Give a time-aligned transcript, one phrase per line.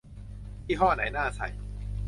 [0.67, 1.47] ยี่ห้อไหนน่าใส่